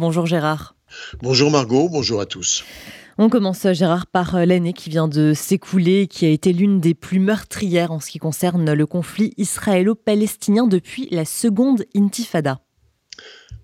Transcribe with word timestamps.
Bonjour 0.00 0.26
Gérard. 0.26 0.76
Bonjour 1.22 1.50
Margot, 1.50 1.88
bonjour 1.88 2.20
à 2.20 2.26
tous. 2.26 2.62
On 3.18 3.28
commence 3.28 3.66
Gérard 3.72 4.06
par 4.06 4.36
euh, 4.36 4.44
l'année 4.44 4.72
qui 4.72 4.90
vient 4.90 5.08
de 5.08 5.34
s'écouler, 5.34 6.06
qui 6.06 6.24
a 6.24 6.28
été 6.28 6.52
l'une 6.52 6.78
des 6.78 6.94
plus 6.94 7.18
meurtrières 7.18 7.90
en 7.90 7.98
ce 7.98 8.08
qui 8.12 8.20
concerne 8.20 8.72
le 8.72 8.86
conflit 8.86 9.34
israélo-palestinien 9.38 10.68
depuis 10.68 11.08
la 11.10 11.24
seconde 11.24 11.84
intifada. 11.96 12.60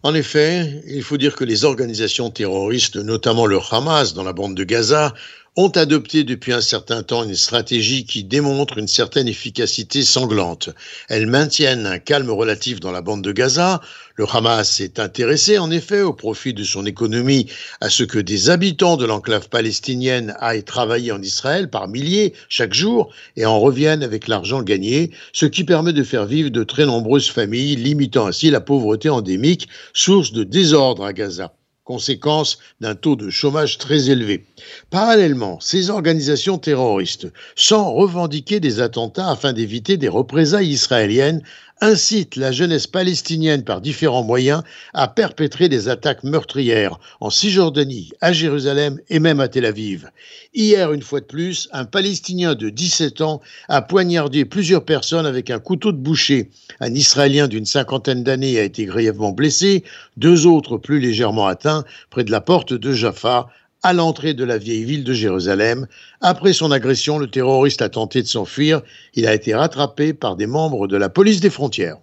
En 0.03 0.13
effet, 0.13 0.83
il 0.89 1.05
faut 1.05 1.19
dire 1.19 1.37
que 1.37 1.45
les 1.45 1.65
organisations 1.65 2.31
terroristes, 2.31 2.97
notamment 2.97 3.47
le 3.47 3.61
Hamas 3.71 4.13
dans 4.13 4.25
la 4.25 4.33
bande 4.33 4.57
de 4.57 4.65
Gaza, 4.65 5.15
ont 5.57 5.69
adopté 5.69 6.25
depuis 6.25 6.53
un 6.53 6.61
certain 6.61 7.05
temps 7.05 7.23
une 7.23 7.37
stratégie 7.37 8.05
qui 8.05 8.25
démontre 8.25 8.79
une 8.79 8.89
certaine 8.89 9.29
efficacité 9.29 10.03
sanglante. 10.03 10.71
Elles 11.09 11.29
maintiennent 11.29 11.87
un 11.87 12.01
calme 12.01 12.31
relatif 12.31 12.81
dans 12.81 12.91
la 12.91 13.03
bande 13.03 13.23
de 13.23 13.31
Gaza. 13.31 13.81
Le 14.17 14.27
Hamas 14.33 14.81
est 14.81 14.99
intéressé, 14.99 15.59
en 15.59 15.71
effet, 15.71 16.03
au 16.03 16.13
profit 16.13 16.55
de 16.55 16.65
son 16.65 16.87
économie, 16.87 17.47
à 17.81 17.89
ce 17.89 18.03
que 18.03 18.19
des 18.19 18.51
habitants 18.51 18.97
de 18.97 19.05
l'enclave 19.05 19.49
palestinienne 19.49 20.35
aillent 20.41 20.65
travailler 20.65 21.13
en 21.13 21.23
Israël 21.23 21.71
par 21.71 21.87
milliers 21.87 22.35
chaque 22.49 22.75
jour 22.75 23.13
et 23.37 23.47
en 23.47 23.61
reviennent 23.61 24.03
avec 24.03 24.27
l'argent 24.27 24.63
gagné, 24.63 25.13
ce 25.33 25.47
qui 25.47 25.63
permet 25.63 25.93
de 25.93 26.03
faire 26.03 26.27
vivre 26.27 26.51
de 26.51 26.65
très 26.65 26.87
nombreuses 26.87 27.31
familles, 27.31 27.77
limitant 27.77 28.27
ainsi 28.27 28.51
la 28.51 28.61
pauvreté 28.61 29.09
endémique, 29.09 29.69
source 29.93 30.33
de 30.33 30.43
désordre 30.43 31.05
à 31.05 31.13
Gaza 31.13 31.55
conséquence 31.85 32.59
d'un 32.81 32.95
taux 32.95 33.17
de 33.17 33.31
chômage 33.31 33.79
très 33.79 34.11
élevé. 34.11 34.47
Parallèlement, 34.91 35.61
ces 35.61 35.91
organisations 35.91 36.59
terroristes, 36.59 37.31
sans 37.57 37.93
revendiquer 37.93 38.59
des 38.59 38.81
attentats 38.81 39.31
afin 39.31 39.53
d'éviter 39.53 39.97
des 39.97 40.09
représailles 40.09 40.71
israéliennes, 40.71 41.43
incitent 41.85 42.37
la 42.37 42.51
jeunesse 42.51 42.87
palestinienne 42.87 43.63
par 43.63 43.83
différents 43.83 44.23
moyens 44.23 44.63
à 44.95 45.07
perpétrer 45.07 45.69
des 45.69 45.89
attaques 45.89 46.25
meurtrières 46.25 46.99
en 47.21 47.29
Cisjordanie, 47.29 48.11
à 48.23 48.33
Jérusalem 48.33 48.99
et 49.11 49.19
même 49.19 49.39
à 49.39 49.49
Tel 49.49 49.67
Aviv. 49.67 50.09
Hier, 50.55 50.93
une 50.95 51.03
fois 51.03 51.21
de 51.21 51.27
plus, 51.27 51.69
un 51.73 51.85
Palestinien 51.85 52.55
de 52.55 52.71
17 52.71 53.21
ans 53.21 53.43
a 53.69 53.83
poignardé 53.83 54.47
plusieurs 54.47 54.87
personnes 54.87 55.27
avec 55.27 55.51
un 55.51 55.59
couteau 55.59 55.93
de 55.93 55.99
boucher. 55.99 56.51
Un 56.81 56.95
Israélien 56.95 57.49
d'une 57.49 57.67
cinquantaine 57.67 58.25
d'années 58.25 58.59
a 58.59 58.63
été 58.63 58.87
grièvement 58.87 59.33
blessé, 59.33 59.85
deux 60.17 60.47
autres 60.47 60.79
plus 60.79 61.01
légèrement 61.01 61.47
atteints 61.47 61.85
près 62.09 62.25
de 62.25 62.31
la 62.31 62.41
porte 62.41 62.73
de 62.73 62.93
Jaffa 62.93 63.49
à 63.85 63.93
l'entrée 63.93 64.35
de 64.35 64.45
la 64.45 64.59
vieille 64.59 64.85
ville 64.85 65.05
de 65.05 65.13
Jérusalem. 65.13 65.87
Après 66.23 66.55
son 66.55 66.73
agression, 66.73 67.19
le 67.19 67.29
terroriste 67.29 67.83
a 67.83 67.91
tenté 67.91 68.23
de 68.23 68.27
s'enfuir. 68.27 68.81
Il 69.15 69.27
a 69.27 69.35
été 69.35 69.55
rattrapé 69.55 70.15
par 70.15 70.37
des 70.37 70.47
membres 70.47 70.89
de 70.89 70.97
la 70.97 71.11
police 71.11 71.41
des 71.41 71.51
frontières. 71.51 71.99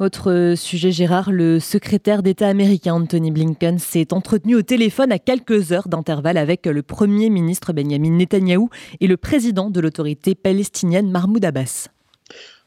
Autre 0.00 0.54
sujet, 0.56 0.90
Gérard, 0.90 1.30
le 1.30 1.60
secrétaire 1.60 2.22
d'État 2.22 2.48
américain 2.48 2.94
Anthony 2.94 3.30
Blinken 3.30 3.78
s'est 3.78 4.12
entretenu 4.12 4.54
au 4.54 4.62
téléphone 4.62 5.12
à 5.12 5.18
quelques 5.18 5.72
heures 5.72 5.88
d'intervalle 5.88 6.36
avec 6.36 6.66
le 6.66 6.82
Premier 6.82 7.30
ministre 7.30 7.72
Benjamin 7.72 8.10
Netanyahou 8.10 8.68
et 9.00 9.06
le 9.06 9.16
président 9.16 9.70
de 9.70 9.80
l'autorité 9.80 10.34
palestinienne 10.34 11.10
Mahmoud 11.10 11.44
Abbas. 11.44 11.88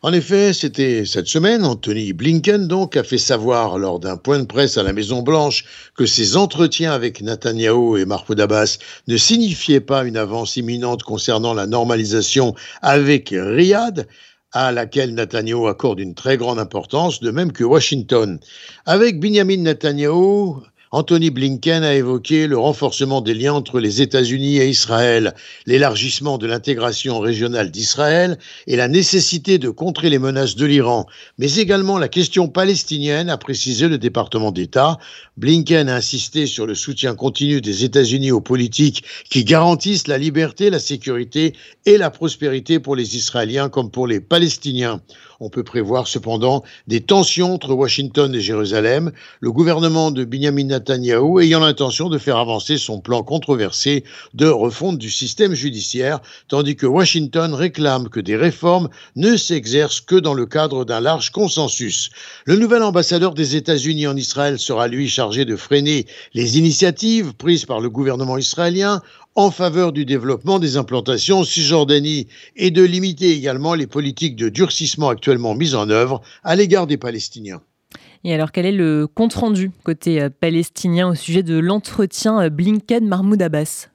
En 0.03 0.13
effet, 0.13 0.53
c'était 0.53 1.05
cette 1.05 1.25
semaine, 1.25 1.65
Anthony 1.65 2.13
Blinken 2.13 2.67
donc 2.67 2.95
a 2.95 3.03
fait 3.03 3.17
savoir 3.17 3.79
lors 3.79 3.99
d'un 3.99 4.15
point 4.15 4.37
de 4.37 4.45
presse 4.45 4.77
à 4.77 4.83
la 4.83 4.93
Maison 4.93 5.23
Blanche 5.23 5.65
que 5.95 6.05
ses 6.05 6.37
entretiens 6.37 6.91
avec 6.91 7.19
Netanyahu 7.19 7.99
et 7.99 8.05
Mahmoud 8.05 8.39
Abbas 8.39 8.77
ne 9.07 9.17
signifiaient 9.17 9.81
pas 9.81 10.03
une 10.03 10.15
avance 10.15 10.55
imminente 10.55 11.01
concernant 11.01 11.55
la 11.55 11.65
normalisation 11.65 12.53
avec 12.83 13.29
Riyad, 13.35 14.07
à 14.51 14.71
laquelle 14.71 15.15
Netanyahu 15.15 15.67
accorde 15.67 15.99
une 15.99 16.13
très 16.13 16.37
grande 16.37 16.59
importance, 16.59 17.19
de 17.19 17.31
même 17.31 17.51
que 17.51 17.63
Washington. 17.63 18.39
Avec 18.85 19.19
Benjamin 19.19 19.63
Netanyahu, 19.63 20.57
Anthony 20.91 21.31
Blinken 21.31 21.83
a 21.83 21.95
évoqué 21.95 22.47
le 22.47 22.57
renforcement 22.57 23.19
des 23.19 23.33
liens 23.33 23.53
entre 23.53 23.81
les 23.81 24.01
États-Unis 24.01 24.57
et 24.57 24.69
Israël, 24.69 25.33
l'élargissement 25.65 26.37
de 26.37 26.47
l'intégration 26.47 27.19
régionale 27.19 27.71
d'Israël 27.71 28.37
et 28.67 28.77
la 28.77 28.87
nécessité 28.87 29.57
de 29.57 29.69
contrer 29.69 30.09
les 30.09 30.17
menaces 30.17 30.55
de 30.55 30.65
l'Iran, 30.65 31.05
mais 31.37 31.55
également 31.55 31.97
la 31.97 32.07
question 32.07 32.47
palestinienne, 32.47 33.29
a 33.29 33.37
précisé 33.37 33.89
le 33.89 33.97
département 33.97 34.53
d'État. 34.53 34.97
Blinken 35.35 35.89
a 35.89 35.95
insisté 35.95 36.45
sur 36.45 36.65
le 36.65 36.73
soutien 36.73 37.15
continu 37.15 37.59
des 37.59 37.83
États-Unis 37.83 38.31
aux 38.31 38.41
politiques 38.41 39.03
qui 39.29 39.43
garantissent 39.43 40.07
la 40.07 40.17
liberté, 40.17 40.69
la 40.69 40.79
sécurité 40.79 41.53
et 41.85 41.97
la 41.97 42.09
prospérité 42.09 42.79
pour 42.79 42.95
les 42.95 43.17
Israéliens 43.17 43.67
comme 43.67 43.91
pour 43.91 44.07
les 44.07 44.21
Palestiniens. 44.21 45.01
On 45.39 45.49
peut 45.49 45.63
prévoir 45.63 46.07
cependant 46.07 46.63
des 46.87 47.01
tensions 47.01 47.53
entre 47.53 47.73
Washington 47.73 48.33
et 48.33 48.41
Jérusalem, 48.41 49.11
le 49.39 49.51
gouvernement 49.51 50.09
de 50.09 50.25
Benjamin 50.25 50.63
Netanyahu 50.63 51.41
ayant 51.41 51.59
l'intention 51.59 52.09
de 52.09 52.17
faire 52.17 52.37
avancer 52.37 52.77
son 52.77 52.99
plan 52.99 53.21
controversé 53.21 54.03
de 54.33 54.47
refonte 54.47 54.97
du 54.97 55.11
système 55.11 55.53
judiciaire, 55.53 56.21
tandis 56.47 56.75
que 56.75 56.87
Washington 56.87 57.53
réclame 57.53 58.09
que 58.09 58.19
des 58.19 58.35
réformes 58.35 58.89
ne 59.15 59.37
s'exercent 59.37 60.01
que 60.01 60.15
dans 60.15 60.33
le 60.33 60.47
cadre 60.47 60.85
d'un 60.85 61.01
large 61.01 61.31
consensus. 61.31 62.09
Le 62.45 62.55
nouvel 62.55 62.81
ambassadeur 62.81 63.35
des 63.35 63.55
États-Unis 63.55 64.07
en 64.07 64.17
Israël 64.17 64.57
sera 64.57 64.87
lui 64.87 65.07
chargé 65.07 65.45
de 65.45 65.55
freiner 65.55 66.07
les 66.33 66.57
initiatives 66.57 67.33
prises 67.33 67.65
par 67.65 67.79
le 67.79 67.89
gouvernement 67.89 68.37
israélien 68.37 69.01
en 69.37 69.51
faveur 69.51 69.93
du 69.93 70.03
développement 70.03 70.57
des 70.57 70.77
implantations 70.77 71.39
en 71.39 71.43
Cisjordanie 71.43 72.27
et 72.55 72.71
de 72.71 72.83
limiter 72.83 73.31
également 73.31 73.75
les 73.75 73.85
politiques 73.85 74.35
de 74.35 74.49
durcissement 74.49 75.09
actuellement 75.09 75.53
mises 75.53 75.75
en 75.75 75.89
œuvre 75.91 76.21
à 76.43 76.55
l'égard 76.55 76.87
des 76.87 76.97
Palestiniens. 76.97 77.61
Et 78.23 78.33
alors, 78.33 78.51
quel 78.51 78.65
est 78.65 78.71
le 78.71 79.05
compte-rendu 79.05 79.71
côté 79.83 80.19
euh, 80.19 80.29
palestinien 80.29 81.07
au 81.07 81.15
sujet 81.15 81.43
de 81.43 81.57
l'entretien 81.59 82.41
euh, 82.41 82.49
Blinken-Mahmoud 82.49 83.41
Abbas? 83.41 83.89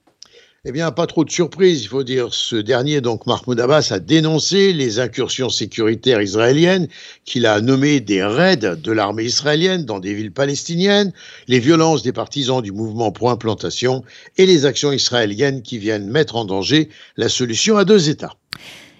Eh 0.65 0.71
bien, 0.71 0.93
pas 0.93 1.09
trop 1.09 1.25
de 1.25 1.31
surprise, 1.31 1.83
il 1.83 1.89
faut 1.89 2.05
dire. 2.05 2.33
Ce 2.33 2.55
dernier, 2.55 3.01
donc 3.01 3.27
Mahmoud 3.27 3.59
Abbas, 3.59 3.89
a 3.91 3.99
dénoncé 3.99 4.73
les 4.73 5.01
incursions 5.01 5.49
sécuritaires 5.49 6.23
israéliennes 6.23 6.87
qu'il 7.25 7.47
a 7.47 7.61
nommées 7.61 7.99
des 7.99 8.23
raids 8.23 8.77
de 8.77 8.93
l'armée 8.93 9.25
israélienne 9.25 9.85
dans 9.85 9.99
des 9.99 10.15
villes 10.15 10.31
palestiniennes, 10.31 11.13
les 11.49 11.59
violences 11.59 12.05
des 12.05 12.13
partisans 12.13 12.63
du 12.63 12.71
mouvement 12.71 13.11
pro-implantation 13.11 14.05
et 14.37 14.47
les 14.47 14.65
actions 14.65 14.93
israéliennes 14.93 15.63
qui 15.63 15.79
viennent 15.79 16.09
mettre 16.09 16.37
en 16.37 16.45
danger 16.45 16.91
la 17.17 17.29
solution 17.29 17.77
à 17.77 17.85
deux 17.85 18.09
États. 18.09 18.37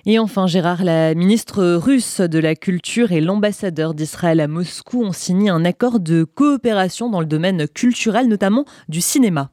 Et 0.05 0.19
enfin, 0.19 0.49
Gérard, 0.49 0.83
la 0.83 1.15
ministre 1.15 1.63
russe 1.77 2.21
de 2.21 2.41
la 2.41 2.57
Culture 2.57 3.13
et 3.13 3.21
l'ambassadeur 3.21 3.95
d'Israël 3.95 4.41
à 4.41 4.49
Moscou 4.49 5.05
ont 5.05 5.13
signé 5.13 5.49
un 5.49 5.65
accord 5.65 6.01
de 6.01 6.25
coopération 6.25 7.09
dans 7.09 7.21
le 7.21 7.27
domaine 7.27 7.69
culturel, 7.69 8.27
notamment 8.27 8.65
du 8.89 9.01
cinéma. 9.01 9.53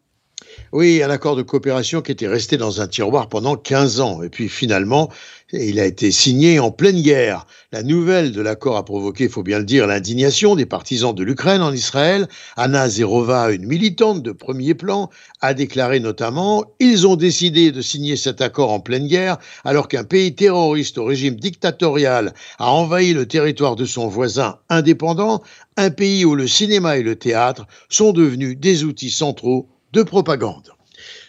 Oui, 0.71 1.01
un 1.01 1.09
accord 1.09 1.35
de 1.35 1.41
coopération 1.41 2.01
qui 2.01 2.11
était 2.11 2.27
resté 2.27 2.55
dans 2.55 2.79
un 2.79 2.87
tiroir 2.87 3.27
pendant 3.27 3.55
15 3.55 4.01
ans. 4.01 4.21
Et 4.21 4.29
puis 4.29 4.47
finalement, 4.47 5.09
il 5.51 5.79
a 5.79 5.85
été 5.85 6.11
signé 6.11 6.59
en 6.59 6.69
pleine 6.69 7.01
guerre. 7.01 7.47
La 7.71 7.81
nouvelle 7.81 8.31
de 8.31 8.41
l'accord 8.41 8.77
a 8.77 8.85
provoqué, 8.85 9.23
il 9.23 9.29
faut 9.31 9.41
bien 9.41 9.57
le 9.57 9.65
dire, 9.65 9.87
l'indignation 9.87 10.55
des 10.55 10.67
partisans 10.67 11.15
de 11.15 11.23
l'Ukraine 11.23 11.63
en 11.63 11.73
Israël. 11.73 12.27
Anna 12.55 12.87
Zerova, 12.87 13.51
une 13.51 13.65
militante 13.65 14.21
de 14.21 14.31
premier 14.31 14.75
plan, 14.75 15.09
a 15.41 15.55
déclaré 15.55 15.99
notamment 15.99 16.63
Ils 16.79 17.07
ont 17.07 17.15
décidé 17.15 17.71
de 17.71 17.81
signer 17.81 18.15
cet 18.15 18.39
accord 18.39 18.71
en 18.71 18.79
pleine 18.79 19.07
guerre 19.07 19.37
alors 19.65 19.87
qu'un 19.87 20.03
pays 20.03 20.35
terroriste 20.35 20.99
au 20.99 21.05
régime 21.05 21.35
dictatorial 21.35 22.35
a 22.59 22.71
envahi 22.71 23.13
le 23.13 23.25
territoire 23.25 23.75
de 23.75 23.85
son 23.85 24.07
voisin 24.07 24.59
indépendant, 24.69 25.41
un 25.77 25.89
pays 25.89 26.25
où 26.25 26.35
le 26.35 26.47
cinéma 26.47 26.97
et 26.97 27.03
le 27.03 27.15
théâtre 27.15 27.65
sont 27.89 28.13
devenus 28.13 28.55
des 28.59 28.83
outils 28.83 29.09
centraux 29.09 29.67
de 29.93 30.03
propagande. 30.03 30.71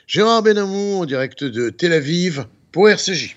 Gérard 0.07 0.43
Benamou 0.43 1.01
en 1.01 1.07
direct 1.07 1.45
de 1.45 1.71
Tel 1.71 1.93
Aviv 1.93 2.47
pour 2.73 2.89
RCJ. 2.89 3.29